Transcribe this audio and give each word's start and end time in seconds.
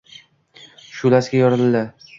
Shu’lasiga 1.01 1.45
yo’rrildi. 1.47 1.89